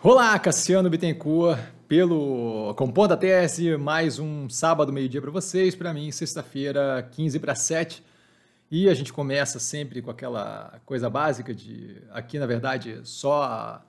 [0.00, 6.12] Olá, Cassiano Bittencourt, pelo Compondo a Tese, mais um sábado, meio-dia para vocês, para mim,
[6.12, 8.04] sexta-feira, 15 para 7.
[8.70, 13.82] E a gente começa sempre com aquela coisa básica de, aqui na verdade, só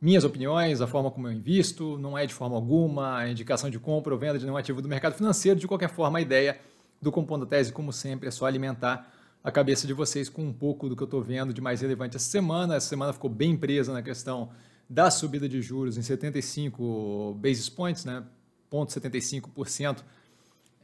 [0.00, 3.78] minhas opiniões, a forma como eu invisto, não é de forma alguma a indicação de
[3.78, 5.60] compra ou venda de nenhum ativo do mercado financeiro.
[5.60, 6.58] De qualquer forma, a ideia
[7.00, 9.08] do Compondo a Tese, como sempre, é só alimentar
[9.44, 12.16] a cabeça de vocês com um pouco do que eu estou vendo de mais relevante
[12.16, 12.74] essa semana.
[12.74, 14.50] Essa semana ficou bem presa na questão
[14.92, 18.22] da subida de juros em 75 basis points, né,
[18.70, 20.02] 0,75%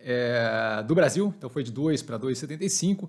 [0.00, 3.06] é, do Brasil, então foi de 2 para 2,75%.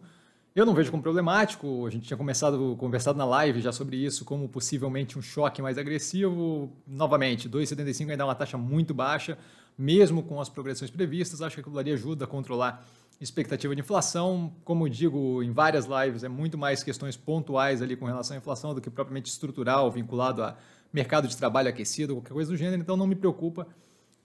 [0.54, 4.26] Eu não vejo como problemático, a gente tinha começado, conversado na live já sobre isso,
[4.26, 6.70] como possivelmente um choque mais agressivo.
[6.86, 9.38] Novamente, 2,75 ainda é uma taxa muito baixa,
[9.78, 12.86] mesmo com as progressões previstas, acho que aquilo ali ajuda a controlar
[13.22, 14.52] expectativa de inflação.
[14.66, 18.38] Como eu digo em várias lives, é muito mais questões pontuais ali com relação à
[18.38, 20.58] inflação do que propriamente estrutural, vinculado a
[20.92, 23.68] mercado de trabalho aquecido, qualquer coisa do gênero, então não me preocupa.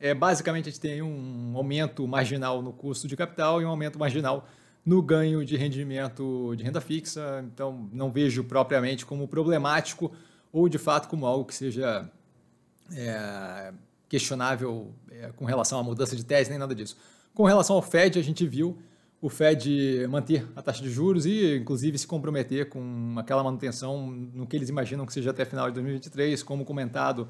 [0.01, 3.99] É, basicamente, a gente tem um aumento marginal no custo de capital e um aumento
[3.99, 4.47] marginal
[4.85, 10.13] no ganho de rendimento de renda fixa, então não vejo propriamente como problemático
[10.53, 12.11] ou de fato como algo que seja
[12.93, 13.73] é,
[14.09, 16.97] questionável é, com relação à mudança de tese, nem nada disso.
[17.33, 18.79] Com relação ao Fed, a gente viu
[19.25, 24.47] o Fed manter a taxa de juros e, inclusive, se comprometer com aquela manutenção no
[24.47, 27.27] que eles imaginam que seja até final de 2023, como comentado,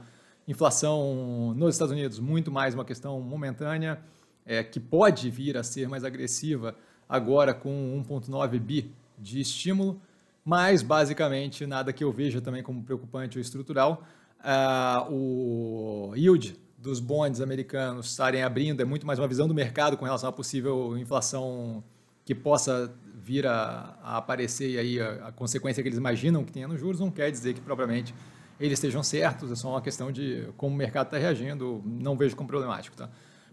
[0.49, 4.01] inflação nos Estados Unidos muito mais uma questão momentânea,
[4.45, 6.75] é, que pode vir a ser mais agressiva
[7.09, 10.03] agora com 1,9 bi de estímulo,
[10.45, 14.03] mas basicamente nada que eu veja também como preocupante ou estrutural.
[14.41, 19.97] Uh, o yield dos bonds americanos estarem abrindo é muito mais uma visão do mercado
[19.97, 21.83] com relação à possível inflação
[22.27, 26.53] que possa vir a, a aparecer e aí a, a, consequência que eles imaginam que
[26.53, 28.15] tenha nos juros não quer dizer que propriamente
[28.61, 32.37] eles estejam certos, é só uma questão de como o mercado está reagindo, não vejo
[32.37, 32.95] como problemático.
[32.95, 33.09] Tá?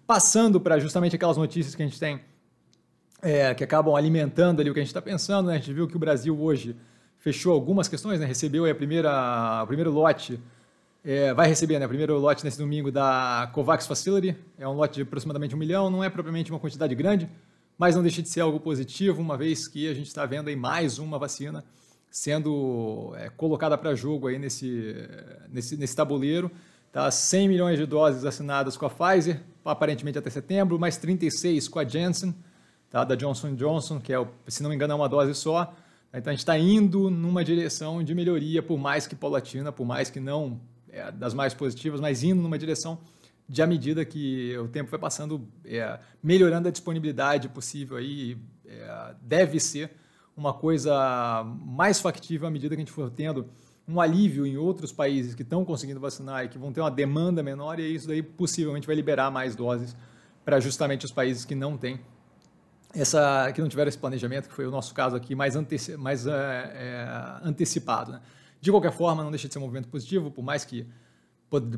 [0.06, 2.20] Passando para justamente aquelas notícias que a gente tem
[3.22, 5.54] é, que acabam alimentando ali o que a gente está pensando, né?
[5.54, 6.76] a gente viu que o Brasil hoje
[7.18, 8.26] fechou algumas questões, né?
[8.26, 10.38] recebeu a primeira, o primeiro lote
[11.04, 14.38] é, vai receber né, primeiro lote nesse domingo da COVAX Facility.
[14.58, 17.30] É um lote de aproximadamente um milhão, não é propriamente uma quantidade grande,
[17.78, 20.56] mas não deixa de ser algo positivo, uma vez que a gente está vendo aí
[20.56, 21.64] mais uma vacina
[22.12, 24.94] sendo é, colocada para jogo aí nesse,
[25.50, 26.52] nesse, nesse tabuleiro.
[26.92, 27.10] Tá?
[27.10, 31.88] 100 milhões de doses assinadas com a Pfizer, aparentemente até setembro, mais 36 com a
[31.88, 32.36] Janssen,
[32.90, 33.06] tá?
[33.06, 35.74] da Johnson Johnson, que é, se não me engano, é uma dose só.
[36.14, 40.10] Então a gente está indo numa direção de melhoria, por mais que paulatina, por mais
[40.10, 40.60] que não
[40.92, 43.00] é, das mais positivas, mas indo numa direção
[43.48, 49.16] de à medida que o tempo vai passando, é, melhorando a disponibilidade possível aí, é,
[49.22, 49.92] deve ser
[50.36, 53.48] uma coisa mais factível à medida que a gente for tendo
[53.88, 57.44] um alívio em outros países que estão conseguindo vacinar e que vão ter uma demanda
[57.44, 59.96] menor, e isso daí possivelmente vai liberar mais doses
[60.46, 62.00] para justamente os países que não têm
[62.94, 66.28] essa, que não tiveram esse planejamento, que foi o nosso caso aqui, mais, anteci mais
[66.28, 67.08] é, é,
[67.44, 68.14] antecipado.
[68.14, 68.22] Né?
[68.62, 70.88] De qualquer forma, não deixa de ser um movimento positivo, por mais que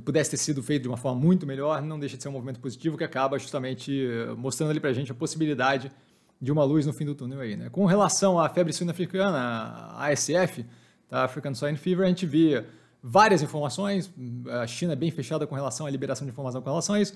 [0.06, 2.60] pudesse ter sido feito de uma forma muito melhor, não deixa de ser um movimento
[2.60, 5.92] positivo que acaba justamente eh, mostrando ali para a gente a possibilidade
[6.40, 7.56] de uma luz no fim do túnel aí.
[7.56, 7.70] Né?
[7.70, 10.64] Com relação à febre suína africana, a ASF,
[11.10, 11.24] tá?
[11.24, 12.66] African Swine Fever, a gente vê
[13.02, 14.14] várias informações,
[14.62, 17.16] a China é bem fechada com relação à liberação de informação com relação a isso,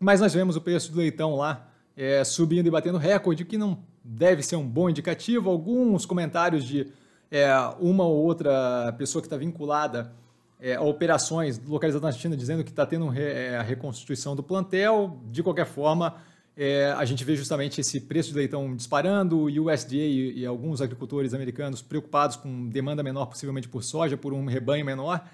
[0.00, 3.78] mas nós vemos o preço do leitão lá é, subindo e batendo recorde, que não
[4.02, 5.48] deve ser um bom indicativo.
[5.48, 6.88] Alguns comentários de
[7.34, 10.12] é, uma ou outra pessoa que está vinculada
[10.60, 15.18] é, a operações localizadas na China dizendo que está tendo é, a reconstituição do plantel.
[15.32, 16.14] De qualquer forma,
[16.56, 20.80] é, a gente vê justamente esse preço de leitão disparando, o USDA e, e, alguns
[20.80, 25.28] agricultores americanos preocupados com demanda menor, possivelmente por soja, por um rebanho menor.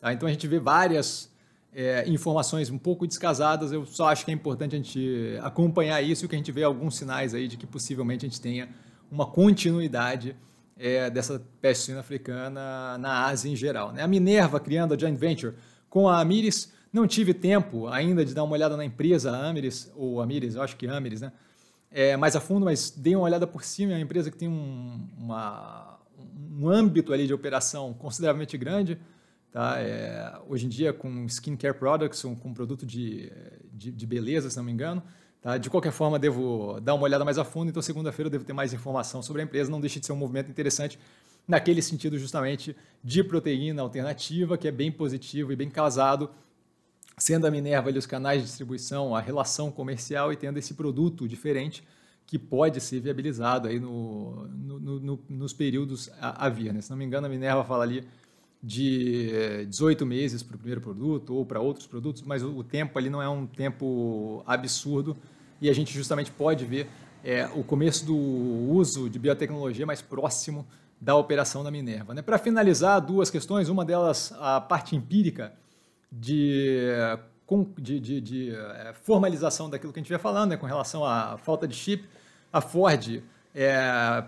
[0.00, 0.12] Tá?
[0.12, 1.32] Então a gente vê várias
[1.72, 3.70] é, informações um pouco descasadas.
[3.70, 6.64] Eu só acho que é importante a gente acompanhar isso e que a gente vê
[6.64, 8.68] alguns sinais aí de que possivelmente a gente tenha
[9.08, 10.34] uma continuidade
[10.78, 13.92] é, dessa peste suína africana na Ásia em geral.
[13.92, 14.02] Né?
[14.02, 15.54] A Minerva criando a joint venture
[15.88, 20.20] com a Amiris, não tive tempo ainda de dar uma olhada na empresa Amiris, ou
[20.20, 21.32] Amiris, eu acho que Amiris, né?
[21.90, 24.48] É, mais a fundo, mas dei uma olhada por cima, é uma empresa que tem
[24.48, 25.98] um, uma,
[26.50, 28.98] um âmbito ali de operação consideravelmente grande,
[29.50, 29.80] tá?
[29.80, 33.32] É, hoje em dia com skincare products, com produto de,
[33.72, 35.02] de, de beleza, se não me engano,
[35.40, 35.58] Tá?
[35.58, 38.52] De qualquer forma, devo dar uma olhada mais a fundo, então segunda-feira eu devo ter
[38.52, 39.70] mais informação sobre a empresa.
[39.70, 40.98] Não deixe de ser um movimento interessante
[41.46, 46.30] naquele sentido justamente de proteína alternativa, que é bem positivo e bem casado,
[47.16, 51.28] sendo a Minerva ali os canais de distribuição, a relação comercial e tendo esse produto
[51.28, 51.84] diferente
[52.26, 56.74] que pode ser viabilizado aí no, no, no, nos períodos a, a vir.
[56.74, 56.80] Né?
[56.80, 58.06] Se não me engano, a Minerva fala ali
[58.62, 63.08] de 18 meses para o primeiro produto ou para outros produtos, mas o, tempo ali
[63.08, 65.16] não é um tempo absurdo
[65.60, 66.88] e a gente justamente pode ver
[67.22, 70.66] é, o começo do uso de biotecnologia mais próximo
[71.00, 72.14] da operação da Minerva.
[72.14, 72.22] Né?
[72.22, 75.52] Para finalizar, duas questões, uma delas a parte empírica
[76.10, 76.88] de,
[77.78, 81.36] de, de, de é, formalização daquilo que a gente vai falando, né, com relação à
[81.38, 82.08] falta de chip.
[82.52, 83.22] A Ford está
[83.54, 84.24] é,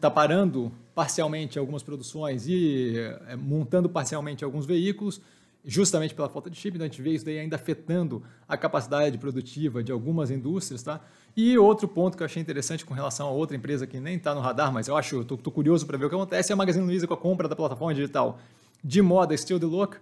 [0.00, 2.94] tá parando parcialmente algumas produções e
[3.26, 5.20] é, montando parcialmente alguns veículos,
[5.64, 6.76] justamente pela falta de chip.
[6.76, 11.00] Então a gente vê isso daí ainda afetando a capacidade produtiva de algumas indústrias, tá?
[11.36, 14.34] E outro ponto que eu achei interessante com relação a outra empresa que nem está
[14.34, 16.84] no radar, mas eu acho, estou curioso para ver o que acontece, é a Magazine
[16.84, 18.38] Luiza com a compra da plataforma digital
[18.84, 19.96] de moda Still the Look.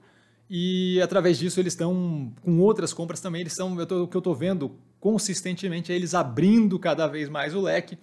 [0.52, 4.34] E através disso eles estão com outras compras também, eles estão, o que eu estou
[4.34, 7.96] vendo consistentemente é eles abrindo cada vez mais o leque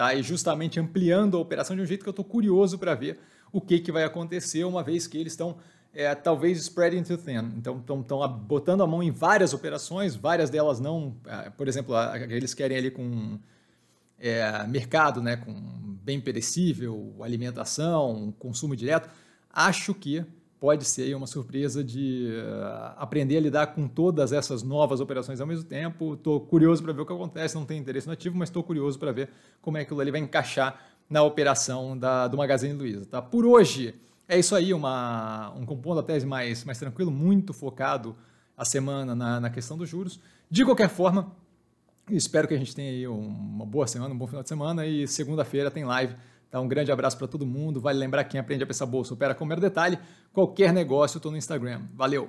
[0.00, 0.14] tá?
[0.14, 3.18] e justamente ampliando a operação de um jeito que eu estou curioso para ver
[3.52, 5.58] o que, que vai acontecer, uma vez que eles estão
[5.92, 7.52] é, talvez spreading too thin.
[7.58, 8.02] Então, estão
[8.38, 11.94] botando a mão em várias operações, várias delas não, é, por exemplo,
[12.30, 13.38] eles querem ali com
[14.18, 15.52] é, mercado, né, com
[16.02, 19.10] bem perecível, alimentação, consumo direto.
[19.52, 20.24] Acho que
[20.60, 25.46] pode ser uma surpresa de uh, aprender a lidar com todas essas novas operações ao
[25.46, 26.12] mesmo tempo.
[26.12, 29.10] Estou curioso para ver o que acontece, não tenho interesse nativo, mas estou curioso para
[29.10, 29.30] ver
[29.62, 30.78] como é que aquilo vai encaixar
[31.08, 33.06] na operação da, do Magazine Luiza.
[33.06, 33.22] Tá?
[33.22, 33.94] Por hoje,
[34.28, 38.14] é isso aí, uma, um compondo a tese mais, mais tranquilo, muito focado
[38.54, 40.20] a semana na, na questão dos juros.
[40.50, 41.32] De qualquer forma,
[42.10, 45.08] espero que a gente tenha aí uma boa semana, um bom final de semana e
[45.08, 46.14] segunda-feira tem live
[46.50, 47.80] Tá, um grande abraço para todo mundo.
[47.80, 49.98] Vale lembrar quem aprende a pensar bolsa opera com mero detalhe.
[50.32, 51.82] Qualquer negócio, eu estou no Instagram.
[51.94, 52.28] Valeu!